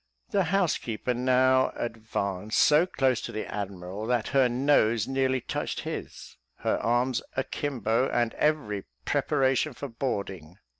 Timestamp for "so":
2.57-2.87